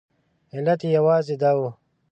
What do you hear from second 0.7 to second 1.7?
یې یوازې دا و.